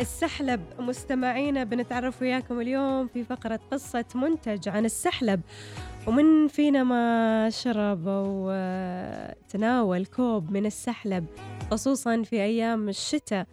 [0.00, 0.60] السحلب.
[0.78, 5.40] مستمعينا بنتعرف وياكم اليوم في فقرة قصة منتج عن السحلب.
[6.06, 8.50] ومن فينا ما شرب أو
[9.48, 11.26] تناول كوب من السحلب
[11.70, 13.46] خصوصا في أيام الشتاء.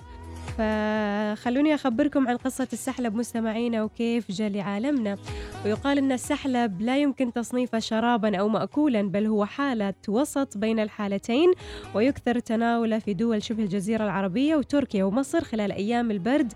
[0.57, 5.17] فخلوني أخبركم عن قصة السحلب مستمعينا وكيف جاء لعالمنا.
[5.65, 11.51] ويقال أن السحلب لا يمكن تصنيفه شرابا أو مأكولا بل هو حالة وسط بين الحالتين
[11.95, 16.53] ويكثر تناوله في دول شبه الجزيرة العربية وتركيا ومصر خلال أيام البرد.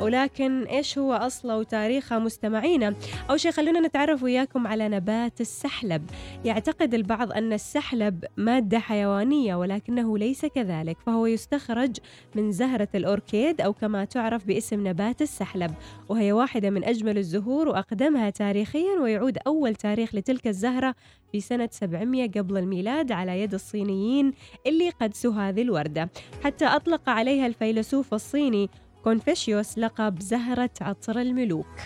[0.00, 2.94] ولكن إيش هو أصله وتاريخه مستمعينا؟
[3.30, 6.10] أول شيء خلونا نتعرف وياكم على نبات السحلب.
[6.44, 11.96] يعتقد البعض أن السحلب مادة حيوانية ولكنه ليس كذلك فهو يستخرج
[12.34, 13.35] من زهرة الأوركيد.
[13.44, 15.74] أو كما تعرف باسم نبات السحلب
[16.08, 20.94] وهي واحدة من أجمل الزهور وأقدمها تاريخيا ويعود أول تاريخ لتلك الزهرة
[21.32, 24.32] في سنة 700 قبل الميلاد على يد الصينيين
[24.66, 26.10] اللي قدسوا هذه الوردة.
[26.44, 28.70] حتى أطلق عليها الفيلسوف الصيني
[29.04, 31.76] كونفوشيوس لقب زهرة عطر الملوك.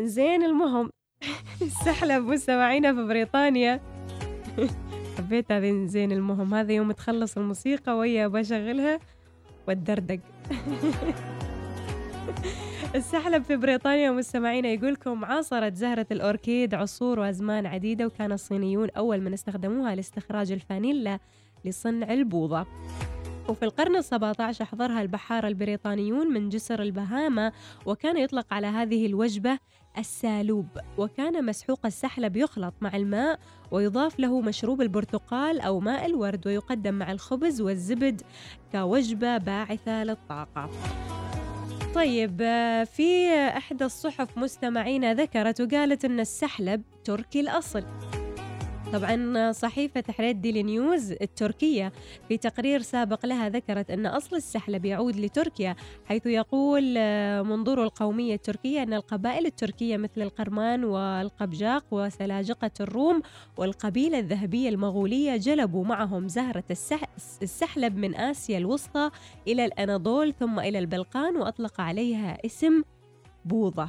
[0.00, 0.90] زين المهم
[1.62, 3.80] السحلب مستمعينا في بريطانيا.
[5.18, 9.00] حبيت هذه زين المهم هذا يوم تخلص الموسيقى ويا بشغلها.
[9.68, 10.20] والدردق.
[12.94, 19.32] السحلب في بريطانيا مستمعينا يقولكم عاصرت زهرة الأوركيد عصور وأزمان عديدة وكان الصينيون أول من
[19.32, 21.18] استخدموها لاستخراج الفانيلا
[21.64, 22.66] لصنع البوظة.
[23.48, 27.52] وفي القرن السبعة عشر حضرها البحارة البريطانيون من جسر البهاما
[27.86, 29.58] وكان يطلق على هذه الوجبة
[29.98, 30.66] السالوب
[30.98, 33.38] وكان مسحوق السحلب يخلط مع الماء
[33.70, 38.22] ويضاف له مشروب البرتقال أو ماء الورد ويقدم مع الخبز والزبد
[38.72, 40.70] كوجبة باعثة للطاقة.
[41.94, 42.38] طيب
[42.84, 47.84] في إحدى الصحف مستمعينا ذكرت وقالت أن السحلب تركي الأصل.
[48.92, 51.92] طبعا صحيفة تحرير ديلي نيوز التركية
[52.28, 58.34] في تقرير سابق لها ذكرت أن أصل السحلب يعود لتركيا حيث يقول آه، منظور القومية
[58.34, 63.22] التركية أن القبائل التركية مثل القرمان والقبجاق وسلاجقة الروم
[63.56, 66.64] والقبيلة الذهبية المغولية جلبوا معهم زهرة
[67.42, 69.10] السحلب من آسيا الوسطى
[69.48, 72.82] إلى الأناضول ثم إلى البلقان وأطلق عليها اسم
[73.44, 73.88] بوظة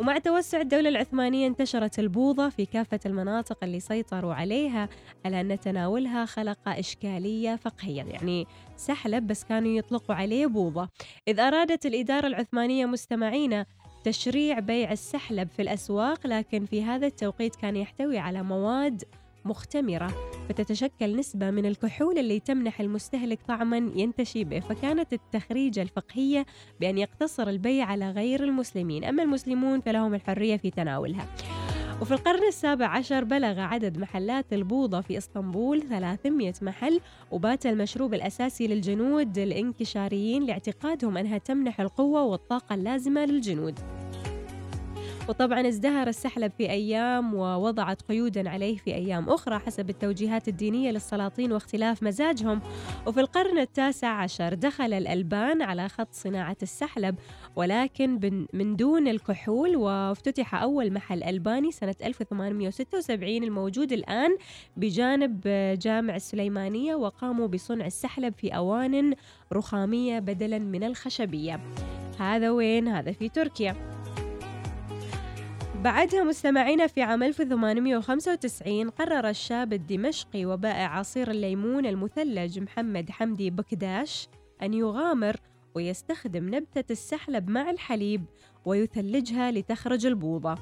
[0.00, 4.88] ومع توسع الدولة العثمانية انتشرت البوظة في كافة المناطق اللي سيطروا عليها
[5.24, 8.02] على أن تناولها خلق إشكالية فقهية.
[8.02, 10.88] يعني سحلب بس كانوا يطلقوا عليه بوظة.
[11.28, 13.66] إذ أرادت الإدارة العثمانية مستمعينا
[14.04, 19.04] تشريع بيع السحلب في الأسواق لكن في هذا التوقيت كان يحتوي على مواد
[19.48, 20.14] مختمرة
[20.48, 26.46] فتتشكل نسبة من الكحول اللي تمنح المستهلك طعما ينتشي به فكانت التخريجة الفقهية
[26.80, 29.04] بأن يقتصر البيع على غير المسلمين.
[29.04, 31.26] أما المسلمون فلهم الحرية في تناولها.
[32.00, 38.66] وفي القرن السابع عشر بلغ عدد محلات البوظة في إسطنبول 300 محل وبات المشروب الأساسي
[38.66, 43.78] للجنود الانكشاريين لاعتقادهم أنها تمنح القوة والطاقة اللازمة للجنود.
[45.28, 51.52] وطبعا ازدهر السحلب في أيام ووضعت قيودا عليه في أيام أخرى حسب التوجيهات الدينية للسلاطين
[51.52, 52.60] واختلاف مزاجهم.
[53.06, 57.14] وفي القرن التاسع عشر دخل الألبان على خط صناعة السحلب
[57.56, 64.36] ولكن من دون الكحول وافتتح أول محل ألباني سنة 1876 الموجود الآن
[64.76, 65.40] بجانب
[65.82, 69.14] جامع السليمانية وقاموا بصنع السحلب في أوان
[69.52, 71.60] رخامية بدلا من الخشبية.
[72.18, 73.97] هذا وين؟ هذا في تركيا.
[75.84, 84.28] بعدها مستمعينا في عام 1895 قرر الشاب الدمشقي وبائع عصير الليمون المثلج محمد حمدي بكداش
[84.62, 85.36] أن يغامر
[85.74, 88.24] ويستخدم نبتة السحلب مع الحليب
[88.64, 90.54] ويثلجها لتخرج البوضة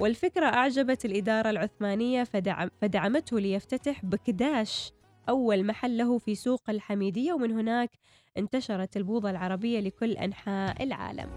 [0.00, 4.92] والفكرة أعجبت الإدارة العثمانية فدعم فدعمته ليفتتح بكداش
[5.28, 7.90] أول محل له في سوق الحميدية ومن هناك
[8.38, 11.30] انتشرت البوضة العربية لكل أنحاء العالم.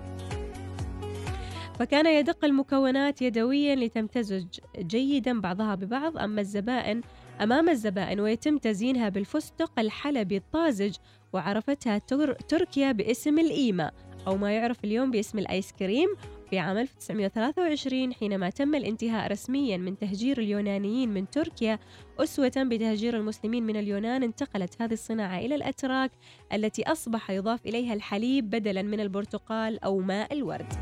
[1.80, 4.46] فكان يدق المكونات يدويا لتمتزج
[4.78, 6.18] جيدا بعضها ببعض.
[6.18, 7.02] أما الزبائن
[7.42, 10.96] أمام الزبائن ويتم تزيينها بالفستق الحلبي الطازج
[11.34, 12.34] وعرفتها تر...
[12.34, 13.92] تركيا باسم الإيما
[14.28, 16.10] أو ما يعرف اليوم باسم الآيس كريم.
[16.50, 21.80] في عام 1923 حينما تم الانتهاء رسميا من تهجير اليونانيين من تركيا
[22.20, 26.12] أسوة بتهجير المسلمين من اليونان انتقلت هذه الصناعة إلى الأتراك
[26.54, 30.74] التي أصبح يضاف إليها الحليب بدلا من البرتقال أو ماء الورد.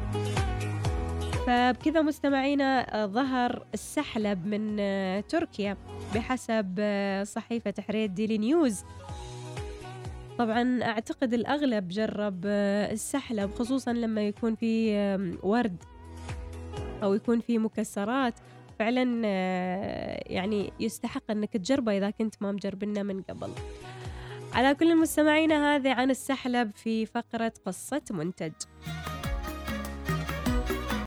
[1.51, 5.77] فبكذا مستمعينا آه، ظهر السحلب من آه، تركيا
[6.15, 8.83] بحسب آه، صحيفة تحرير ديلي نيوز.
[10.37, 12.45] طبعا أعتقد الأغلب جرب
[12.91, 14.95] السحلب خصوصا لما يكون في
[15.43, 15.83] ورد
[17.03, 18.33] أو يكون في مكسرات.
[18.79, 19.27] فعلا
[20.27, 23.49] يعني يستحق أنك تجربه إذا كنت ما مجربنا من قبل.
[24.53, 28.53] على كل المستمعين هذه عن السحلب في فقرة قصة منتج.